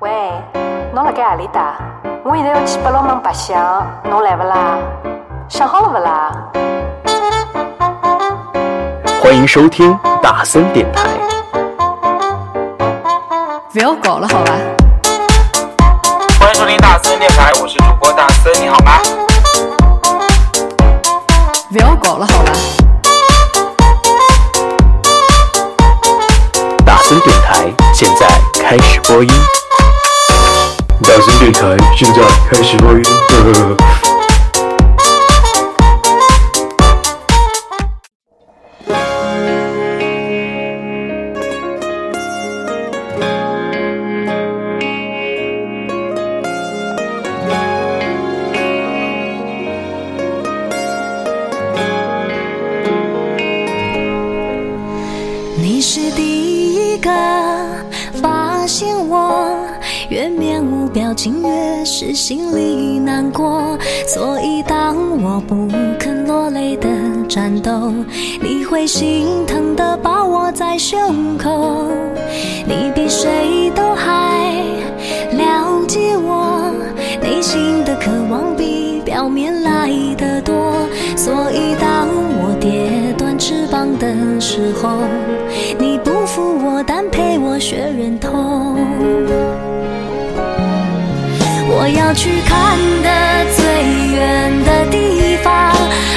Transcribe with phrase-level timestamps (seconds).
[0.00, 0.10] 喂，
[0.94, 1.74] 侬辣盖何里搭？
[2.24, 4.78] 我现在要去八龙门白相，侬来勿啦？
[5.46, 6.32] 想好了勿啦？
[9.22, 11.02] 欢迎收听大森电台。
[13.70, 14.52] 不要搞了，好吧？
[16.40, 18.92] 欢迎收听大森电台，我是主播大森，你好吗？
[21.70, 22.52] 不要搞了，好吧？
[26.86, 28.26] 大森电台现在
[28.62, 29.30] 开始播音。
[31.02, 33.02] 大声电台现在开始播音。
[33.04, 34.09] 呵呵呵
[60.92, 63.78] 表情，越是心里难过。
[64.06, 66.88] 所以当我不肯落泪的
[67.28, 67.92] 战斗，
[68.40, 71.86] 你会心疼的抱我在胸口。
[72.66, 74.54] 你比谁都还
[75.32, 76.72] 了解我
[77.22, 80.72] 内心的渴望，比表面来的多。
[81.16, 82.08] 所以当
[82.42, 84.98] 我跌断翅膀的时候，
[85.78, 88.69] 你不扶我，但陪我学忍痛。
[91.94, 93.08] 要去看的
[93.56, 93.64] 最
[94.14, 95.72] 远的地方，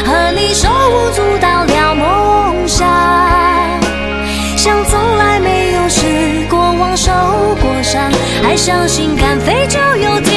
[0.06, 2.88] 和你手舞足蹈聊梦想，
[4.58, 7.12] 像从来没有失过望、受
[7.62, 10.33] 过伤，还相信敢飞就有天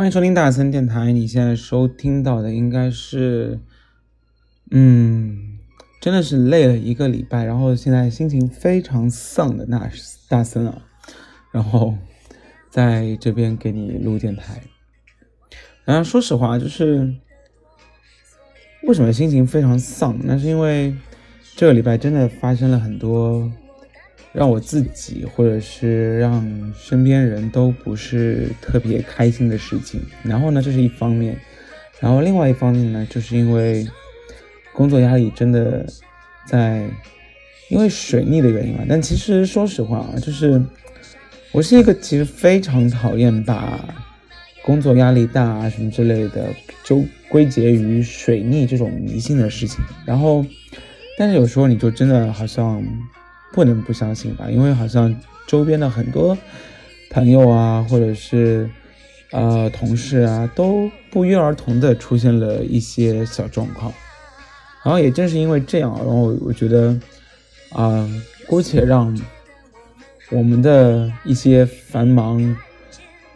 [0.00, 3.60] 欢迎收听大森电台，你现在收听到的应该是，
[4.70, 5.58] 嗯，
[6.00, 9.90] 真的是累了一个礼拜，然后现在心情非常丧的那
[10.26, 10.86] 大森啊，
[11.52, 11.94] 然后
[12.70, 14.62] 在这边给你录电台。
[15.84, 17.14] 然后说实话，就是
[18.84, 20.18] 为什么心情非常丧？
[20.24, 20.96] 那是因为
[21.56, 23.52] 这个礼拜真的发生了很多
[24.32, 30.00] 让我自己或者是让身边人都不是特别开心的事情。
[30.22, 31.36] 然后呢，这是一方面，
[31.98, 33.86] 然后另外一方面呢，就是因为
[34.72, 35.84] 工作压力真的
[36.46, 36.88] 在
[37.70, 38.84] 因为水逆的原因嘛。
[38.88, 40.62] 但其实说实话啊，就是
[41.52, 43.82] 我是一个其实非常讨厌把
[44.62, 46.46] 工作压力大啊什么之类的
[46.84, 49.80] 就归结于水逆这种迷信的事情。
[50.04, 50.46] 然后，
[51.18, 52.84] 但是有时候你就真的好像
[53.52, 55.14] 不能不相信吧，因为好像
[55.46, 56.36] 周边的很多
[57.10, 58.70] 朋友啊，或者是
[59.32, 63.92] 呃同事啊，都不约而同的出现了一些小状况。
[64.82, 66.98] 然后也正是因为这样，然后我觉得，
[67.72, 68.08] 啊、
[68.46, 69.14] 姑且让
[70.30, 72.56] 我们的一些繁忙，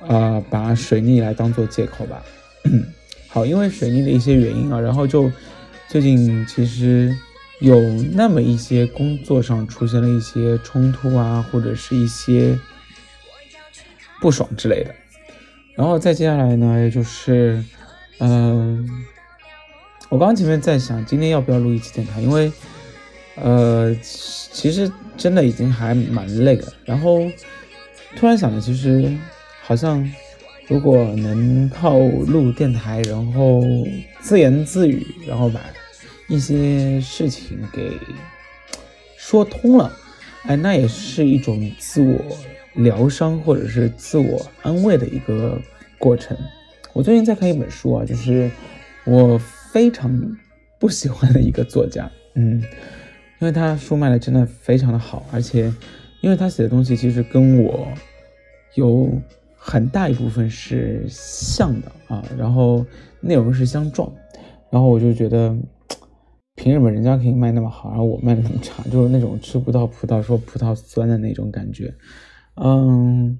[0.06, 2.22] 啊、把水逆来当做借口吧。
[3.28, 5.30] 好，因为水逆的一些原因啊，然后就
[5.88, 7.14] 最近其实
[7.64, 7.80] 有
[8.12, 12.58] 那么一些工作上出现了一些冲突啊，或者是一些
[14.20, 14.94] 不爽之类的。
[15.74, 17.64] 然后再接下来呢，就是，
[18.18, 18.86] 嗯、
[20.10, 22.52] 我刚刚前面在想今天要不要录一期电台，因为，
[23.36, 26.70] 呃，其实真的已经还蛮累的。
[26.84, 27.26] 然后
[28.14, 29.10] 突然想着，其实
[29.62, 30.06] 好像
[30.68, 33.62] 如果能靠录电台，然后
[34.20, 35.60] 自言自语，然后把
[36.28, 37.92] 一些事情给
[39.16, 39.92] 说通了，
[40.44, 42.18] 哎，那也是一种自我
[42.74, 45.60] 疗伤或者是自我安慰的一个
[45.98, 46.36] 过程。
[46.92, 48.50] 我最近在看一本书啊，就是
[49.04, 49.38] 我
[49.72, 50.36] 非常
[50.78, 52.60] 不喜欢的一个作家，嗯，
[53.40, 55.72] 因为他书卖的真的非常的好，而且
[56.20, 57.88] 因为他写的东西其实跟我
[58.74, 59.10] 有
[59.56, 62.84] 很大一部分是像的啊，然后
[63.20, 64.12] 内容是相撞，
[64.70, 65.56] 然后我就觉得，
[66.56, 71.92] 凭什么人家可以卖那么好，而我卖的那么差，就是那种吃不到葡萄说葡萄酸的那种感觉。
[72.54, 73.38] 嗯，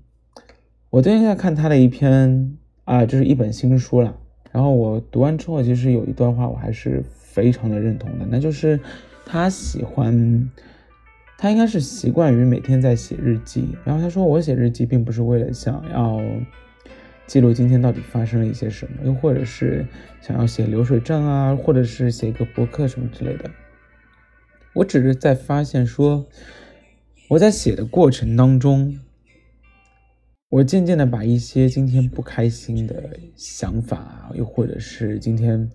[0.91, 4.17] 我最近在看他的一篇啊，就是一本新书了。
[4.51, 8.79] 然后我读完之后，其实有一段话我还是非常的认同的，那就是
[9.25, 10.51] 他喜欢，
[11.39, 13.69] 他应该是习惯于每天在写日记。
[13.85, 16.21] 然后他说，我写日记并不是为了想要
[17.27, 19.87] 记录今天到底发生了一些什么，又或者是
[20.21, 23.51] 想要写流水账啊，或者是写一个博客什么之类的。
[24.75, 26.27] 我只是在发现说，
[27.29, 29.01] 我在写的过程当中，
[30.51, 35.71] 我渐渐的把一些今天不开心的想法，又或者是今天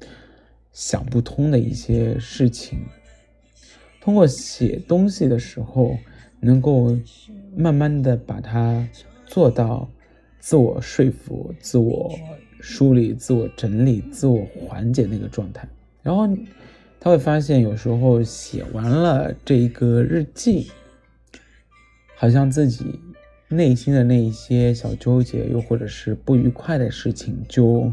[0.71, 2.79] 想不通的一些事情，
[3.99, 5.97] 通过写东西的时候，
[6.39, 6.95] 能够
[7.55, 8.87] 慢慢的把它
[9.25, 9.89] 做到。
[10.39, 12.17] 自我说服、自我
[12.61, 15.67] 梳理、自我整理、自我缓解那个状态，
[16.01, 16.27] 然后
[16.99, 20.71] 他会发现，有时候写完了这一个日记，
[22.15, 22.99] 好像自己
[23.49, 27.91] 内心的那一些小纠结，又或者是不愉快的事情，就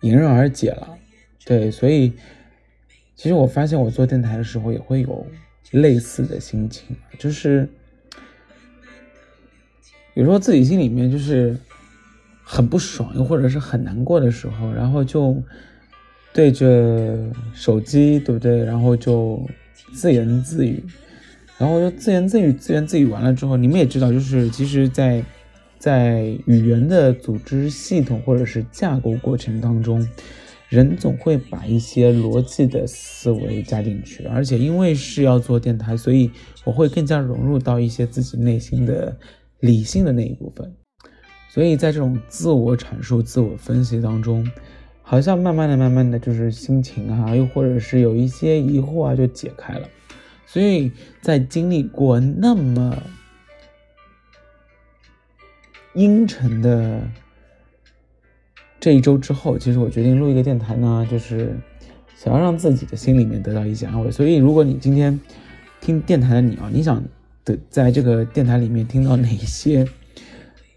[0.00, 0.98] 迎刃而解了。
[1.44, 2.12] 对，所以
[3.14, 5.26] 其实我发现，我做电台的时候也会有
[5.70, 7.68] 类似的心情，就是。
[10.14, 11.56] 有时候自己心里面就是
[12.44, 15.34] 很不爽，又或者是很难过的时候，然后就
[16.34, 17.16] 对着
[17.54, 18.62] 手机，对不对？
[18.62, 19.40] 然后就
[19.94, 20.84] 自言自语，
[21.56, 25.24] 然后就自言自语，自言自语完了之后，你们也知道，就是其实，在
[25.78, 30.06] 在语言的组织系统或者是架构过程当中，
[30.68, 36.30] 人总会把一些逻辑的思维加进去，而且因为是要做电台，所以
[36.64, 39.16] 我会更加融入到一些自己内心的。
[39.62, 40.74] 理性的那一部分，
[41.48, 44.44] 所以在这种自我阐述、自我分析当中，
[45.02, 49.88] 好像慢慢的、慢慢的就是心情啊，又或者是有一些疑惑啊，就解开了。
[50.46, 53.00] 所以在经历过那么
[55.94, 57.00] 阴沉的
[58.80, 61.56] 这一周之后，其实我决定录一个电台呢，就是
[62.16, 64.10] 想要让自己的心里面得到一些安慰。
[64.10, 65.20] 所以，如果你今天
[65.80, 67.00] 听电台的你啊，你想。
[67.44, 69.86] 的，在这个电台里面听到哪一些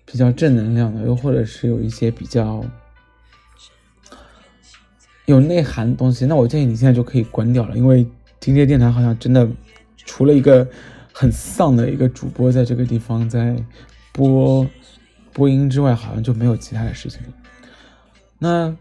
[0.06, 2.64] 比较正能量的，又或者是有一些比较
[5.26, 8.08] 有内涵的东西，那我建议你现在就可以关掉了，因为
[8.40, 9.48] 今天电台好像真的
[9.98, 10.68] 除了一个
[11.14, 13.56] 很丧的一个主播在这个地方在
[14.12, 14.68] 播
[15.34, 17.22] 播音之外，好像就没有其他的事情。
[18.40, 18.76] 那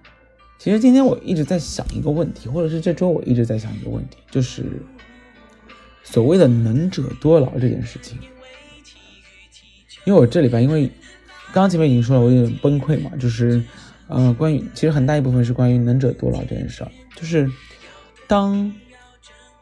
[0.59, 4.65] 其实今天我一直在想一个问题，或者是这周我一直在想一个问题，就是。
[6.05, 8.17] 所谓的能者多劳这件事情，
[10.05, 10.87] 因为我这里边，因为
[11.47, 13.61] 刚刚前面已经说了，我有点崩溃嘛，就是，
[14.07, 16.87] 呃，关于其实很大一部分是关于能者多劳这件事，
[17.17, 17.51] 就是
[18.29, 18.71] 当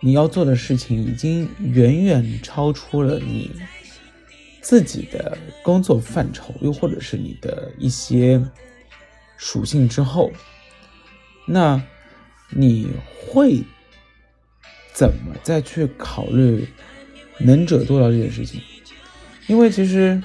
[0.01, 3.51] 你要做的事情已经远远超出了你
[4.61, 8.43] 自己的工作范畴，又或者是你的一些
[9.37, 10.31] 属性之后，
[11.47, 11.81] 那
[12.51, 12.89] 你
[13.27, 13.63] 会。
[14.93, 16.67] 怎么再去考虑
[17.39, 18.61] 能者多劳这件事情？
[19.47, 20.23] 因为其实，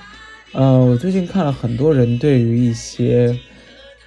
[0.52, 3.38] 呃，我最近看了很多人对于一些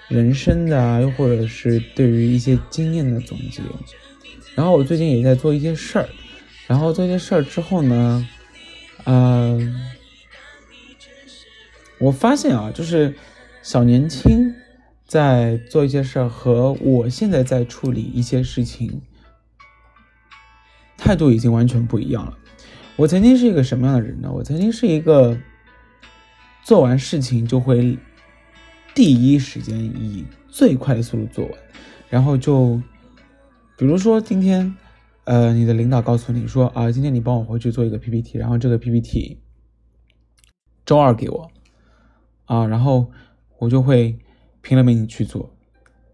[0.08, 3.60] 人生的啊，又或者是对于一些经验的总结。
[4.54, 6.08] 然后我最近也在做一些事儿，
[6.66, 8.28] 然后做一些事儿之后呢，
[9.04, 9.80] 嗯，
[11.98, 13.14] 我发现啊，就是
[13.62, 14.54] 小年轻
[15.06, 19.00] 在做一些事儿，和我现在在处理一些事情。
[21.10, 22.38] 态度已经完全不一样了。
[22.94, 24.30] 我曾经是一个什么样的人呢？
[24.32, 25.36] 我曾经是一个
[26.62, 27.98] 做完事情就会
[28.94, 31.54] 第一时间以最快的速度做完，
[32.08, 32.80] 然后就
[33.76, 34.72] 比如说今天，
[35.24, 39.40] 呃，你的领导告诉你说啊，今天你帮我回去做一个 PPT，然后这个 PPT
[40.86, 41.50] 周二给我
[42.44, 43.10] 啊，然后
[43.58, 44.16] 我就会
[44.60, 45.52] 拼了命去做，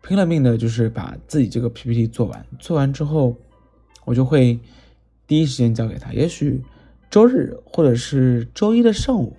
[0.01, 3.37] 拼了命的就是把自己这个 PPT 做完，做完之后。
[4.07, 4.57] 我就会
[5.27, 6.13] 第一时间交给他。
[6.13, 6.63] 也许
[7.11, 9.37] 周日或者是周一的上午，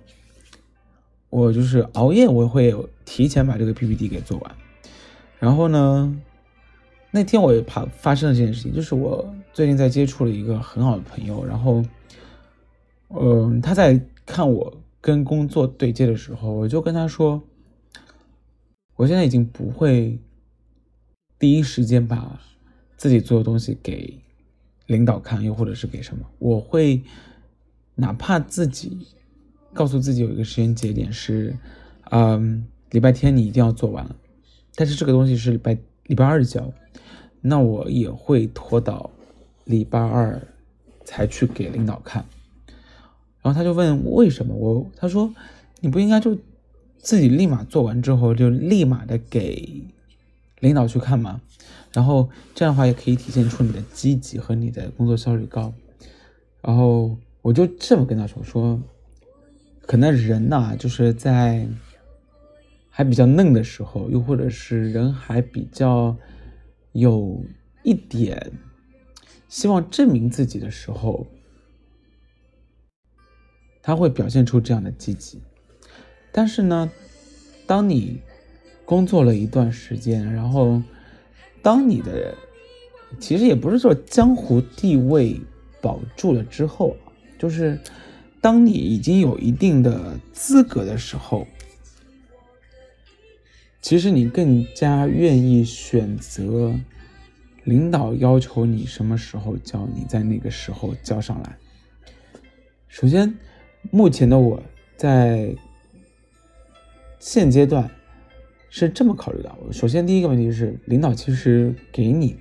[1.30, 4.56] 我就是熬夜，我会提前把这个 PPT 给做完。
[5.38, 6.20] 然后呢，
[7.10, 11.84] 那天我也怕发生了这件事情，就是我最近在接触了一个很好的朋友，然后，
[13.10, 17.42] 嗯，他在看我跟工作对接的时候，我就跟他说，
[18.96, 20.18] 我现在已经不会
[21.38, 22.40] 第一时间把
[22.96, 24.18] 自己做的东西给。
[24.88, 26.26] 领导看，又或者是给什么？
[26.38, 27.02] 我会
[27.94, 29.06] 哪怕自己
[29.72, 31.56] 告诉自己有一个时间节点是，
[32.10, 34.16] 嗯，礼拜天你一定要做完了，
[34.74, 36.72] 但是这个东西是礼拜礼拜二交，
[37.40, 39.10] 那我也会拖到
[39.64, 40.40] 礼拜二
[41.04, 42.24] 才去给领导看。
[43.40, 44.54] 然后他就问为什么？
[44.54, 45.32] 我他说
[45.80, 46.36] 你不应该就
[46.98, 49.84] 自己立马做完之后就立马的给
[50.60, 51.40] 领导去看嘛？
[51.92, 55.72] 然后这样的话也可以体现出你的积极和你的工作效率高。
[56.60, 58.80] 然后我就这么跟他说说，
[59.86, 61.66] 可能人呐就是在
[62.90, 66.16] 还比较嫩的时候，又或者是人还比较
[66.92, 67.42] 有
[67.84, 68.52] 一点
[69.48, 71.26] 希望证明自己的时候，
[73.80, 75.40] 他会表现出这样的积极。
[76.32, 76.90] 但是呢，
[77.66, 78.20] 当你
[78.88, 80.82] 工作了一段时间，然后
[81.60, 82.34] 当你的
[83.20, 85.38] 其实也不是说江湖地位
[85.82, 86.96] 保住了之后，
[87.38, 87.78] 就是
[88.40, 91.46] 当你已经有一定的资格的时候，
[93.82, 96.74] 其实你更加愿意选择
[97.64, 101.58] 领导要求你什么时候交，你在那个时候交上来。
[102.88, 103.34] 首先，
[103.90, 104.62] 目前的我
[104.96, 105.54] 在
[107.18, 107.90] 现阶段
[108.70, 112.36] 是这么考虑的：首先，第一个问题是，领导其实给你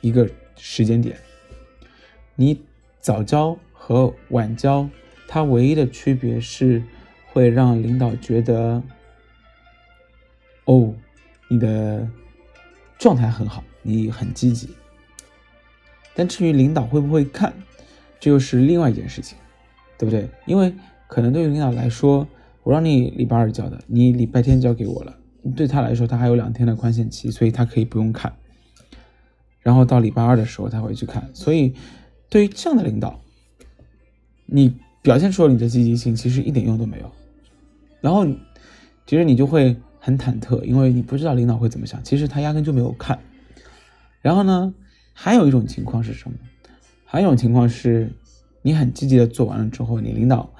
[0.00, 1.16] 一个时间点，
[2.36, 2.60] 你
[3.00, 4.88] 早交和晚交，
[5.26, 6.82] 它唯一的区别是
[7.32, 8.82] 会让领导觉得，
[10.64, 10.94] 哦，
[11.48, 12.08] 你的
[12.98, 14.68] 状态很好，你很积极。
[16.14, 17.52] 但至于领导会不会看，
[18.20, 19.36] 这又是另外一件事情，
[19.98, 20.28] 对不对？
[20.46, 20.72] 因为
[21.08, 22.28] 可能对于领导来说，
[22.62, 25.18] 我让你礼拜二交的，你礼拜天交给我了，
[25.56, 28.32] 对他来说，他还有两天的宽限期，所以他可以不用看。
[29.60, 31.74] 然后到礼拜二的时候他会去看，所以
[32.28, 33.20] 对于这样的领导，
[34.46, 37.10] 你表现出了你的积极性，其实一点用都没有。
[38.00, 38.26] 然后
[39.06, 43.18] 其实你就会很忐忑，因为你不知道领导会怎么想，其实他压根就没有看。
[44.20, 44.74] 然后呢？
[45.14, 46.38] 还有一种情况是什么？
[47.04, 48.10] 还有一种情况是，
[48.62, 50.50] 你很积极的做完了之后，你领导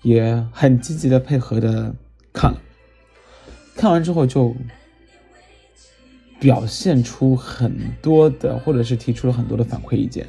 [0.00, 1.94] 也很积极的配合的
[2.32, 2.58] 看了，
[3.80, 4.54] 看完之后就
[6.38, 10.26] 表现出很多的，或者是提出了很多的反馈意见，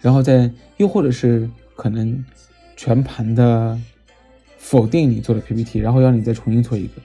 [0.00, 2.24] 然后再又或者是可能
[2.76, 3.80] 全盘的
[4.58, 7.00] 否定你做的 PPT，然后要你再重新做一个，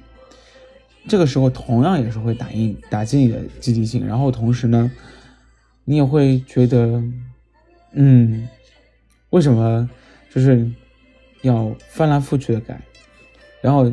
[1.08, 4.92] 这个时候同样也是会打印打击你的积极性，然后同时呢。
[5.84, 7.04] 你也会觉得，
[7.94, 8.48] 嗯，
[9.32, 9.90] 为什么
[10.32, 10.72] 就是
[11.42, 12.80] 要翻来覆去的改？
[13.62, 13.92] 然后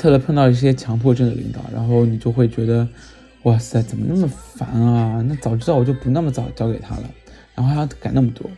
[0.00, 2.88] 特别碰到一些强迫症的领导，然后你就会觉得，
[3.42, 5.20] 哇塞，怎么那么烦啊？
[5.20, 7.10] 那早知道我就不那么早交给他了，
[7.54, 8.50] 然后还要改那么多。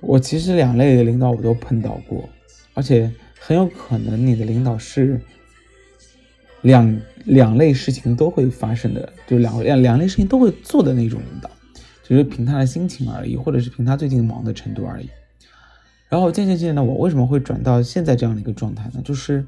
[0.00, 2.26] 我其实两类的领导我都碰到过，
[2.72, 5.20] 而且很有可能你的领导是。
[6.62, 11.48] 两两类事情都会发生的，就两两两类事情都会做的那种领导，
[12.02, 15.08] 只是凭他的心情而已，或者是凭他最近忙的程度而已。
[16.08, 19.00] 然后渐渐渐渐的，我为什么会转到现在这样的一个状态呢？
[19.04, 19.46] 就是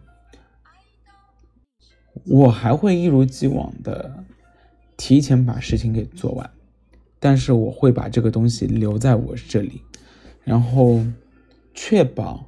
[2.26, 4.25] 我还会一如既往的
[4.96, 6.50] 提前把事情给做完，
[7.18, 9.82] 但是我会把这个东西留在我这里，
[10.44, 11.04] 然后
[11.75, 12.46] 确保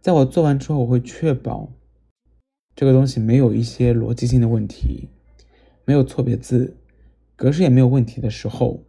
[0.00, 1.70] 在我做完之后，我会确保。
[2.76, 5.08] 这个东西没有一些逻辑性的问题，
[5.84, 6.76] 没有错别字，
[7.36, 8.82] 格式也没有问题的时候，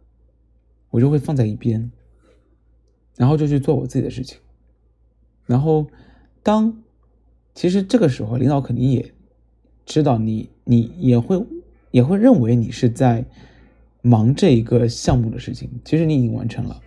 [0.90, 1.92] 我就会放在一边，
[3.16, 4.40] 然后就去做我自己的事情。
[5.44, 5.86] 然后，
[6.42, 6.82] 当
[7.54, 9.14] 其实这个时候，领导肯定也
[9.86, 11.42] 知道你，你也会
[11.90, 13.24] 也会认为你是在
[14.02, 15.70] 忙这一个项目的事情。
[15.82, 16.82] 其实你已经完成了，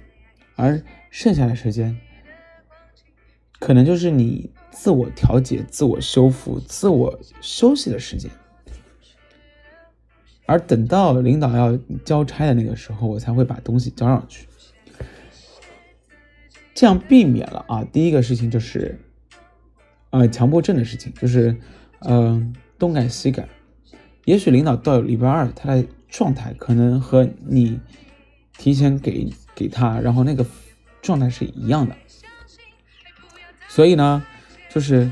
[0.56, 0.80] 而
[1.10, 1.98] 剩下的时间，
[3.60, 4.52] 可能就是你。
[4.72, 8.32] 自我调节、自我修复、自我休息的时间，
[10.46, 11.76] 而等到领导要
[12.06, 14.48] 交差的那个时候，我才会把东西交上去，
[16.74, 17.84] 这样避免了啊。
[17.92, 18.98] 第一个事情就是，
[20.12, 21.54] 呃，强迫症的事情，就是，
[22.02, 23.48] 嗯，东改西改。
[24.26, 27.80] 也许领导到礼拜二，他的状态可能和你
[28.58, 30.46] 提前给给他，然后那个
[31.02, 31.96] 状态是一样的，
[33.68, 34.24] 所以呢。
[34.72, 35.10] 就是，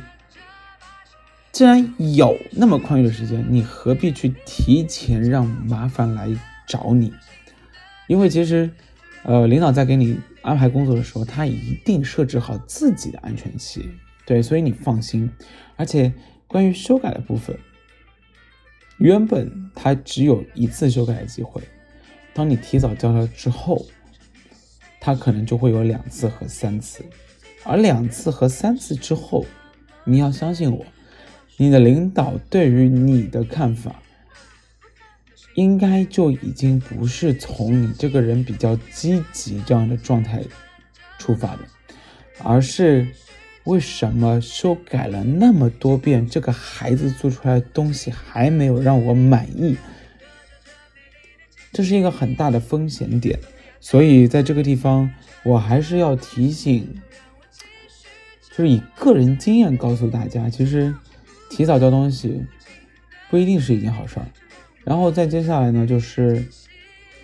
[1.52, 6.30] 既然有那么宽裕的时间，你何必去提前让麻烦来
[6.68, 7.12] 找你？
[8.06, 8.70] 因为其实，
[9.24, 13.90] 呃，领导在给你安排工作的时候，他一定设置好自己的安全期，
[14.28, 15.28] 对，所以你放心。
[15.76, 16.14] 而且，
[16.48, 17.58] 关于修改的部分，
[18.98, 21.62] 原本他只有一次修改的机会，
[22.34, 23.86] 当你提早交了之后，
[25.00, 27.06] 他可能就会有两次和三次。
[27.64, 29.46] 而两次和三次之后，
[30.06, 30.86] 你要相信我，
[31.58, 34.02] 你的领导对于你的看法，
[35.56, 40.42] 应该就已经不是从你这个人比较积极这样的状态
[41.18, 41.60] 出发的，
[42.42, 43.06] 而是
[43.68, 49.76] 为什么修改了那么多遍，这个孩子做出来的东西还没有让我满意，
[51.74, 53.38] 这是一个很大的风险点。
[53.82, 57.02] 所以在这个地方，我还是要提醒。
[58.50, 60.96] 就是以个人经验告诉大家，其实
[61.50, 62.42] 提早交东西
[63.30, 64.26] 不一定是一件好事儿。
[64.86, 66.44] 然后再接下来呢，就是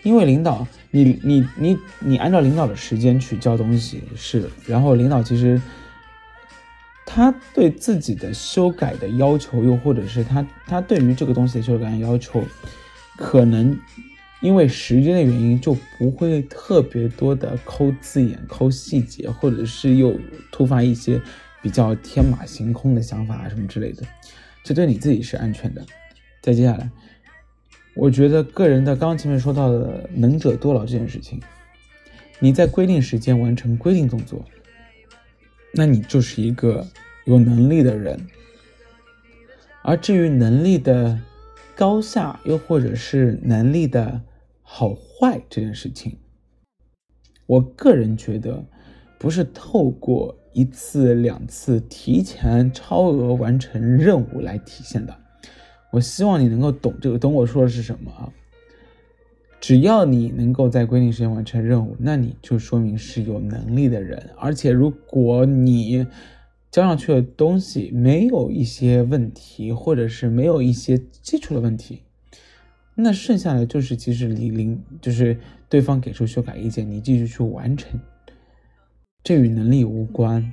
[0.03, 5.59] 因为领导，你你你你按照领导的时间去交东西是，然后领导其实
[7.13, 12.43] 他对自己的修改的要求，又或者是他他对于这个东西的修改要求，
[13.17, 13.77] 可能
[14.41, 20.19] 因为时间的原因，就不会特别多的抠字眼、抠细节，或者是又
[20.51, 21.21] 突发一些
[21.61, 23.01] 比较天马行空的。
[23.01, 24.01] 想法啊什么之类的，
[24.63, 25.85] 这对你自己是安全的。
[26.41, 26.89] 再接下来。
[27.95, 31.39] 我觉得个人的，刚刚前面说到的“能者多劳”这件事情，
[32.39, 34.43] 你在规定时间完成规定动作，
[35.73, 36.87] 那你就是一个
[37.25, 38.19] 有能力的人。
[39.81, 41.19] 而至于能力的
[41.75, 44.21] 高下，又或者是能力的
[44.61, 46.17] 好坏这件事情，
[47.45, 48.63] 我个人觉得，
[49.17, 55.13] 不是透过一次两次提前超额完成任务来体现的。
[55.91, 58.31] 我希望你能够懂这个，懂我说的是什么啊？
[59.63, 64.31] 只要你能够在规定时间完成任务，那你就说明是有能力的人。
[64.37, 66.05] 而且，如果你
[66.69, 72.01] 交上去的东西没有一些问题，或者是没有一些基础的问题，
[72.95, 75.39] 那剩下的就是其实李林就是
[75.69, 77.97] 对方给出修改意见，你继续去完成，
[79.23, 80.51] 这与能力无关。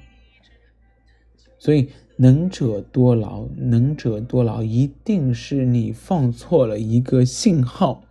[1.58, 1.88] 所以。
[2.16, 8.04] 能者多劳，能者多劳，一定是你放错了一个信号，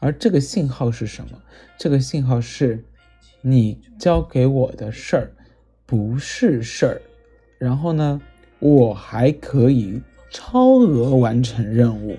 [0.00, 1.40] 而这个信号是什么？
[1.78, 2.82] 这个信号是，
[3.40, 5.32] 你交给我的事儿
[5.86, 7.02] 不是事儿，
[7.58, 8.20] 然后呢，
[8.58, 12.16] 我还可以超额完成任务。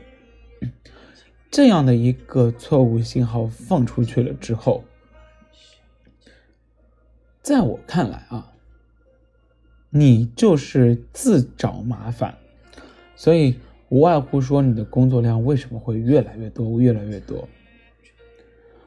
[1.52, 4.84] 这样的一个错误信号放出去了之后，
[7.42, 8.48] 在我看来啊。
[9.94, 12.38] 你就是自找麻烦，
[13.14, 13.60] 所以
[13.90, 17.46] 无外乎说你的工作量为什么会越来越多，越来越多。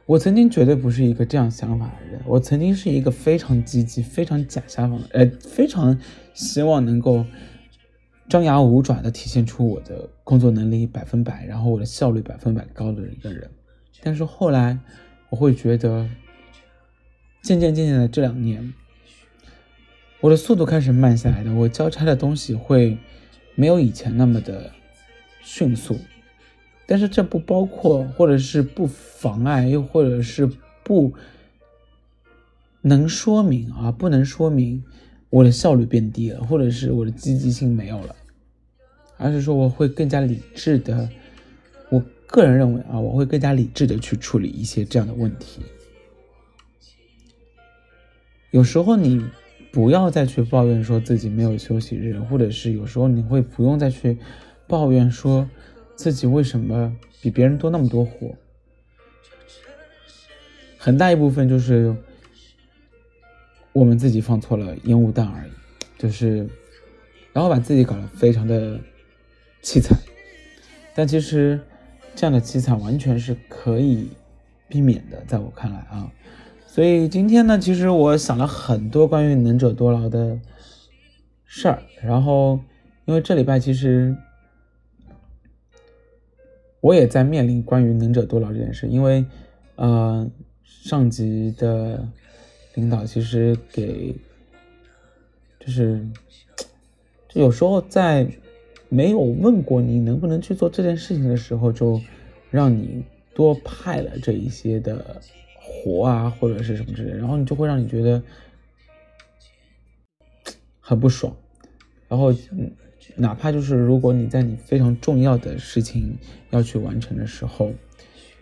[0.07, 5.99] 我曾经绝对不是一个这样想法的人，我曾经是一个非常积极、非常假想法，呃，非常
[6.35, 7.25] 希望能够
[8.29, 13.51] 张牙舞爪的体现出我的工作能力百分百，然后我的效率百分百高的一个人。
[14.03, 14.79] 但是后来
[15.31, 16.07] 我会觉得，
[17.43, 18.75] 渐渐渐渐的这两年。
[20.21, 22.97] 我的速度开始慢下来了，我交差的东西会
[23.55, 24.71] 没有以前那么的
[25.43, 25.99] 迅速，
[26.87, 30.51] 但是这不包括，或者是不妨碍，又或者是
[30.83, 31.13] 不
[32.83, 34.85] 能说明啊，不能说明
[35.31, 38.15] 我的效率变低了，或者是我的积极性没有了，
[39.17, 41.09] 而是说我会更加理智的，
[41.91, 45.63] 我个人认为啊，我会更加理智的去处理一些这样的问题，
[48.51, 49.25] 有时候你。
[49.73, 54.17] 不要再去抱怨说自己没有休息日，或者是有时候你会不用再去
[54.69, 55.51] 抱怨说
[55.97, 58.35] 自己为什么比别人多那么多活。
[60.79, 61.97] 很大一部分就是
[63.73, 65.51] 我们自己放错了烟雾弹而已，
[65.99, 66.49] 就是
[67.33, 68.79] 然后把自己搞得非常的
[69.63, 69.99] 凄惨。
[70.95, 71.59] 但其实
[72.15, 74.09] 这样的凄惨完全是可以
[74.69, 76.13] 避免的，在我看来啊。
[76.67, 80.39] 所以今天呢，其实我想了很多关于能者多劳的
[81.47, 81.83] 事儿。
[82.03, 82.61] 然后，
[83.07, 84.15] 因为这礼拜其实
[86.85, 89.25] 我也在面临关于能者多劳这件事，因为
[89.77, 90.31] 呃，
[90.63, 92.07] 上级的
[92.75, 94.15] 领导其实给
[95.59, 96.07] 就是
[97.31, 98.29] 就有时候在
[98.91, 101.99] 没有问过你能不能去做这件事情的时候，就
[102.51, 103.03] 让你
[103.35, 105.23] 多派了这一些的。
[105.67, 108.23] 活啊，或者是什么之类，然后你就会让你觉得
[110.79, 111.35] 很不爽，
[112.07, 112.71] 然后嗯
[113.17, 116.17] 哪怕就是如果你在你非常重要的事情
[116.51, 117.73] 要去完成的时候，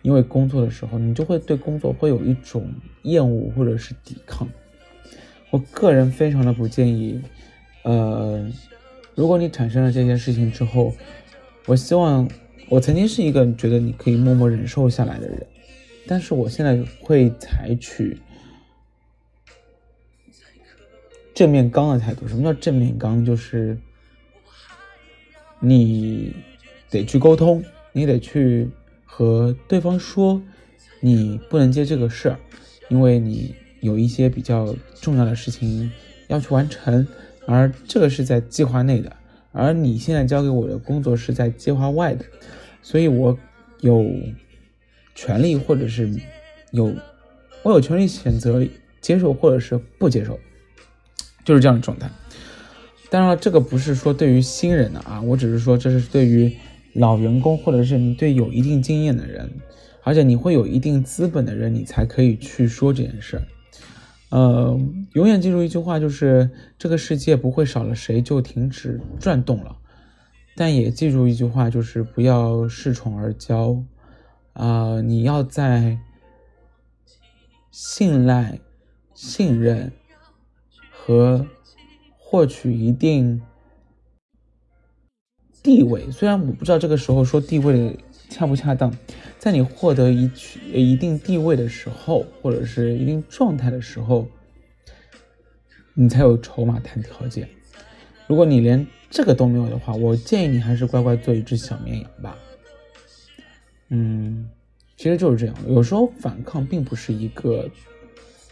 [0.02, 4.48] 因为工作的时候，你就会对工作会有一种厌恶或者是抵抗。
[5.50, 7.20] 我个人非常的不建议，
[7.84, 8.50] 呃，
[9.14, 10.94] 如果你产生了这件事情之后，
[11.66, 12.28] 我希望
[12.68, 15.46] 我曾经是一个觉得你可以默默忍受下来的人。
[16.06, 18.18] 但是我现在会采取
[21.34, 22.26] 正面刚的态度。
[22.26, 23.24] 什么叫正面刚？
[23.24, 23.78] 就是
[25.62, 26.34] 你
[26.90, 28.68] 得去沟通，你得去
[29.06, 30.42] 和对方说，
[31.00, 32.38] 你不能接这个事儿，
[32.90, 35.90] 因为你有一些比较重要的事情
[36.26, 37.06] 要去完成，
[37.46, 39.16] 而这个是在计划内的，
[39.52, 42.24] 而你现在交给我的工作是在计划外的，
[42.82, 43.38] 所以我
[43.80, 44.04] 有。
[45.14, 46.10] 权利，或者是
[46.70, 46.90] 有，
[47.62, 48.66] 我有权利选择
[49.02, 50.40] 接受或者是不接受，
[51.44, 52.10] 就是这样的状态。
[53.12, 56.50] 当然了，这个不是说对于新人的啊，我只是说这是对于
[56.94, 59.50] 老员工或者是你对有一定经验的人，
[60.02, 63.42] 而且你会有一定资本的人，你才可以去说这件事儿。
[64.30, 64.80] 呃，
[65.12, 66.48] 永远记住一句话，就是
[66.78, 69.76] 这个世界不会少了谁就停止转动了。
[70.56, 73.84] 但也记住一句话，就是不要恃宠而骄。
[74.54, 75.98] 啊，你要在
[77.70, 78.58] 信赖、
[79.12, 79.92] 信任
[80.90, 81.46] 和
[82.32, 83.42] 获取一定
[85.62, 87.94] 地位，虽然我不知道这个时候说地位
[88.30, 88.90] 恰不恰当，
[89.38, 90.30] 在你获得一
[90.72, 94.26] 一定地位的时候，或者是一定状态的时候，
[95.92, 97.46] 你才有筹码谈条件。
[98.26, 102.38] 如果你连这个都没有的话，我建议你还是乖乖做一只小绵羊吧。
[103.90, 104.48] 嗯，
[104.96, 105.54] 其实就是这样。
[105.68, 107.68] 有时候反抗并不是一个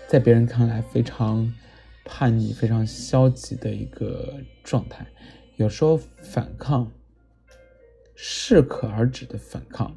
[0.06, 1.50] 在别人看来非常
[2.12, 5.06] 叛逆、非常消极的一个状态。
[5.54, 6.90] 有时候反抗
[8.16, 9.96] 适可而止的反抗，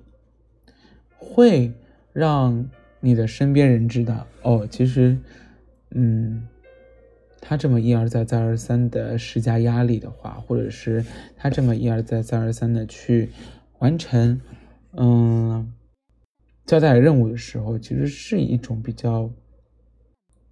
[1.17, 1.73] 会
[2.13, 5.17] 让你的身边人知道，哦，其实，
[5.89, 6.47] 嗯。
[7.45, 11.03] 他这么一而再、再而三的施加压力的话，或者是
[11.35, 13.31] 他这么一而再、再而三的去
[13.79, 14.39] 完成，
[14.93, 15.73] 嗯，
[16.65, 19.29] 交代任务的时候，其实是一种比较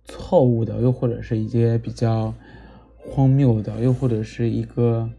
[0.05, 2.33] 错误的，又或者是一些比较
[2.97, 5.09] 荒谬的，又或者是一个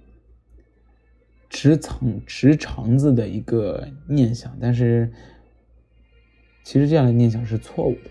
[1.48, 4.56] 直肠直肠子的一个念想。
[4.60, 5.10] 但是，
[6.62, 8.10] 其实这样的念想是错误的，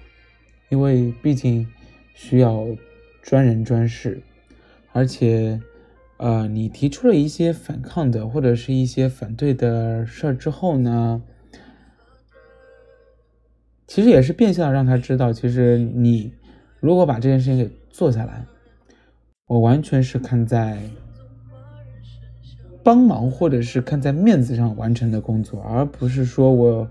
[0.70, 1.68] 因为毕竟
[2.14, 2.68] 需要。
[3.24, 4.20] 专人专事，
[4.94, 5.62] 而且，
[6.18, 11.22] 呃，你提出了一些反抗的或者是一些反对的事儿之后呢，
[13.86, 16.34] 其实也是变相让他知道，其实你
[16.82, 18.46] 如果把这件事情给做下来，
[19.48, 20.82] 我完全是看在
[22.84, 26.89] 帮忙或者是看在面子上完成的工作，而不是说我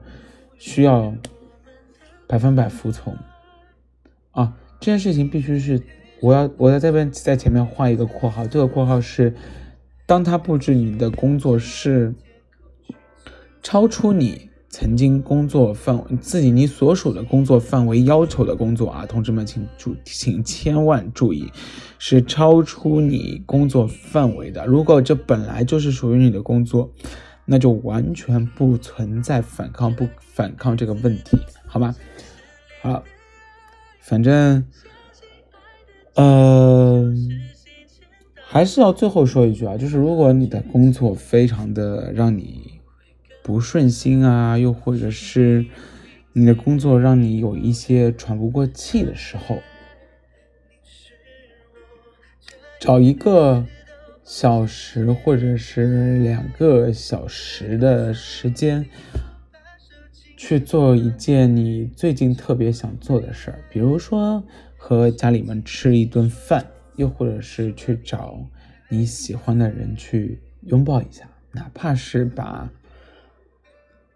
[0.57, 1.13] 需要
[2.27, 3.15] 百分百服从
[4.31, 5.83] 啊，这件事情必须是。
[6.23, 9.35] 我要我在这边在前面画一个括号，这个括号是，
[10.05, 12.15] 当他布置你的工作是
[13.63, 21.51] 超出你曾经工作范自己你所属的工作范围要求的工作啊，同志们请注请千万注意，
[21.99, 24.65] 是超出你工作范围的。
[24.67, 26.89] 如果这本来就是属于你的工作，
[27.45, 31.95] 那就完全不存在反抗不反抗这个问题，好吗？
[32.81, 33.03] 好，
[34.01, 34.65] 反正。
[36.15, 37.41] 嗯，
[38.35, 42.70] 还是要最后说一句啊，就是如果你的工作非常的让你
[43.51, 45.67] 不顺心啊，又或者是
[46.33, 49.59] 你的工作让你有一些喘不过气的时候，
[52.79, 53.67] 找一个
[54.25, 58.87] 小时或者是两个小时的时间
[60.37, 64.43] 去做一件你最近特别想做的事儿，比如说。
[64.83, 68.43] 和家里面吃一顿饭，又或者是去找
[68.89, 72.67] 你喜欢的人去拥抱一下，哪怕是把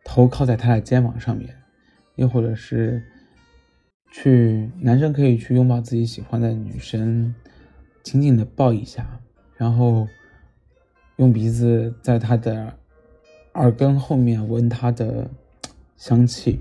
[0.05, 1.57] 头靠在他的肩膀上面，
[2.17, 3.03] 又或者是
[4.13, 7.35] 去男生可以去拥抱自己喜欢的女生，
[8.03, 9.21] 紧紧的抱一下，
[9.57, 10.07] 然后
[11.17, 12.79] 用鼻子在他的
[13.55, 15.31] 耳根后面闻他的
[15.97, 16.61] 香气，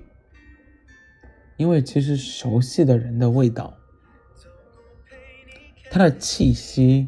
[1.58, 3.77] 因为其实熟悉的人的味道。
[5.91, 7.08] 他的气息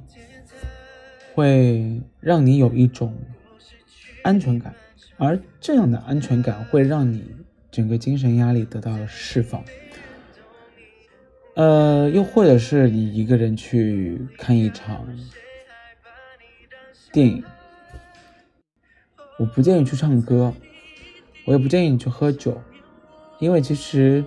[1.33, 3.17] 会让你有一种
[4.23, 4.75] 安全感，
[5.17, 7.23] 而这样的安全感会让你
[7.71, 9.63] 整个精神压力得到了释放。
[11.55, 15.07] 呃，又或者是你一个人去看一场
[17.11, 17.43] 电影，
[19.39, 20.53] 我不建议去唱歌，
[21.45, 22.61] 我也不建议你去喝酒，
[23.39, 24.23] 因为其实，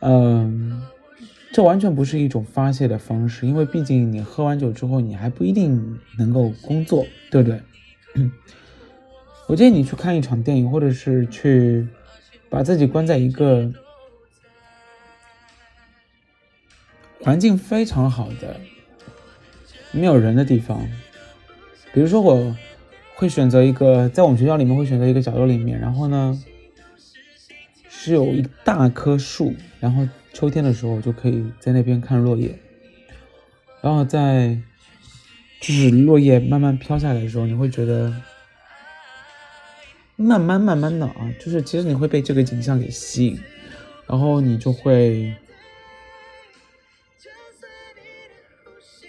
[0.00, 0.82] 嗯。
[1.52, 7.60] 这完全不是一种发泄的方式，因为毕竟你喝完酒之后，你还不一定能够工作，对不对？
[9.50, 11.84] 我建议你去看一场电影，或者是去
[12.48, 13.68] 把自己关在一个
[17.20, 18.60] 环境非常好的、
[19.90, 20.88] 没有人的地方。
[21.92, 22.56] 比如说，我
[23.16, 26.40] 会选择一个在我们学校里面会选择一个角落里面，然后呢
[27.88, 30.08] 是有一大棵树，然后。
[30.32, 32.56] 秋天的时候，就可以在那边看落叶，
[33.82, 34.56] 然后在
[35.60, 38.14] 就是落叶慢慢飘下来的时候，你会觉得
[40.20, 43.40] 慢慢慢慢的啊，就是其实你会被这个景象给吸引，
[44.06, 45.34] 然后你就会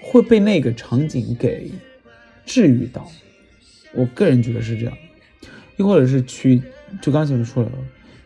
[0.02, 1.70] 会被那个场景给
[2.46, 3.12] 治愈到。
[3.94, 4.98] 我个人觉得是这样，
[5.76, 6.62] 又或者是去，
[7.02, 7.72] 就刚前面说了，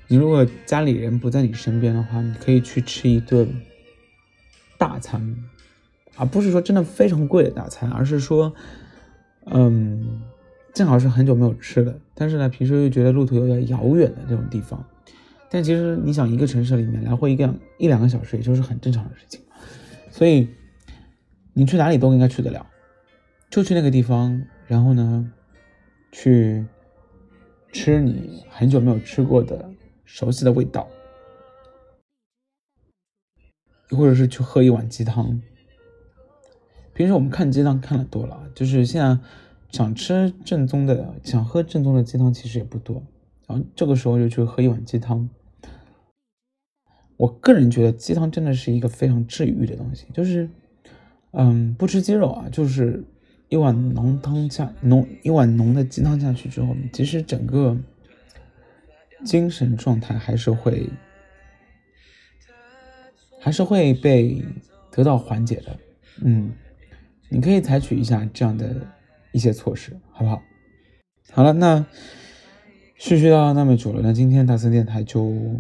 [0.08, 3.50] 你如果家里人不在你身边的话，你可以去吃一顿
[4.78, 5.36] 大餐，
[6.18, 8.54] 而不是说真的非常贵的大餐，而是说，
[9.46, 10.22] 嗯，
[10.76, 14.86] 正好是很久没有吃的，但是呢，平时又觉得路途有点遥远的这种地方。
[15.50, 19.42] 但其实你想，一个城市里面来回一个一两个小时，也就是很正常的事情。
[20.12, 20.50] 所以
[21.54, 22.68] 你去哪里都应该去得了，
[23.50, 25.32] 就去那个地方，然后呢？
[26.12, 26.66] 去
[27.74, 29.70] 吃你很久没有吃过的
[30.06, 30.88] 熟悉的味道，
[33.90, 35.42] 或者是去喝一碗鸡汤。
[36.94, 39.18] 平时我们看鸡汤看的多了，就是现在
[39.76, 43.04] 想吃正宗的、想喝正宗的鸡汤其实也不多。
[43.46, 45.30] 然后这个时候就去喝一碗鸡汤。
[47.18, 50.50] 我个人觉得鸡汤真的是一个非常治愈的东西，就是，
[51.32, 53.04] 嗯，不吃鸡肉啊，就是。
[53.48, 57.78] 一碗浓汤下浓一碗浓的鸡汤下去之后，其实整个
[59.24, 60.90] 精神状态还是会
[63.40, 64.44] 还是会被
[64.92, 65.78] 得到缓解的。
[66.24, 66.52] 嗯，
[67.30, 68.76] 你可以采取一下这样的
[69.36, 70.42] 一些措施，好不好？
[71.34, 71.86] 好了，那
[72.98, 75.60] 絮絮叨叨那么久了，那今天大森电台就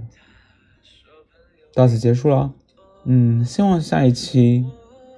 [1.73, 2.53] 到此结束了。
[3.03, 4.65] 嗯，希望下一期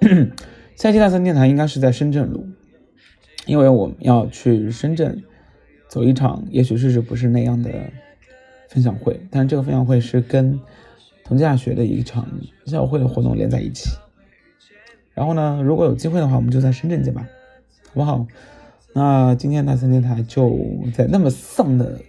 [0.75, 2.47] 下一期大森电台应该是在深圳录。
[3.45, 5.23] 因为我们要去深圳
[5.87, 7.71] 走一场，也许是不是那样的
[8.69, 10.59] 分享会，但是这个分享会是跟
[11.23, 12.27] 同济大学的一场
[12.65, 13.91] 校友会的活动连在一起。
[15.13, 17.27] 然后呢，如果有机会的话，我们就在深圳见吧，
[17.97, 18.27] 好不好？
[18.93, 20.55] 那今天大森电台就
[20.93, 21.99] 在那么丧的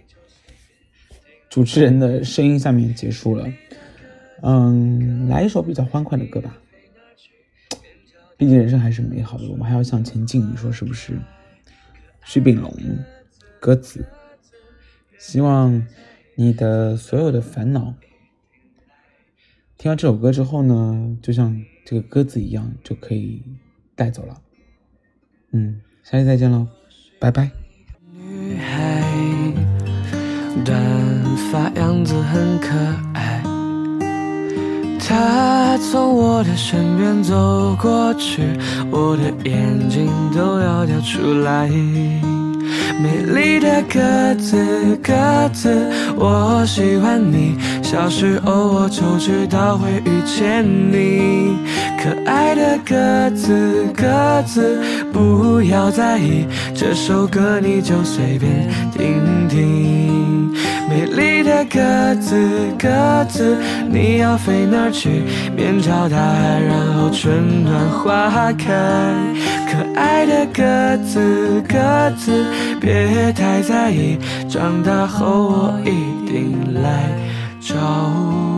[1.49, 3.51] 主持人的声音下面结束了。
[4.43, 6.55] 嗯，来一首比较欢快的歌吧。
[8.37, 11.19] 毕竟人生还是美好的，我们还要向前进，你说是不是？
[12.23, 12.71] 徐秉龙
[13.59, 14.05] 歌词，
[15.17, 15.87] 希望
[16.35, 17.95] 你的所有的烦恼，
[19.75, 23.41] 听完这首歌之后呢，就像这个鸽子一样，就可以
[23.95, 24.39] 带走了。
[25.51, 26.67] 嗯，下期再见喽，
[27.19, 27.49] 拜拜。
[28.13, 29.03] 女孩，
[30.63, 30.79] 短
[31.51, 32.67] 发样子很可
[33.13, 33.41] 爱。
[34.99, 38.43] 她从我的身边走过去，
[38.91, 41.67] 我的眼睛都要掉出来。
[43.01, 44.55] 美丽的鸽子，
[45.01, 47.57] 鸽子，我喜欢你。
[47.81, 51.57] 小时候我就知道会遇见你。
[52.01, 54.79] 可爱的鸽子，鸽子，
[55.11, 60.49] 不要在意，这首歌你就随便听听。
[60.89, 62.35] 美丽的鸽子，
[62.79, 62.87] 鸽
[63.25, 63.57] 子，
[63.91, 65.23] 你要飞哪儿去？
[65.53, 68.73] 面朝大海，然后春暖花开。
[69.69, 72.45] 可爱的鸽子，鸽子，
[72.79, 77.11] 别太在意，长大后我一定来
[77.59, 78.48] 找。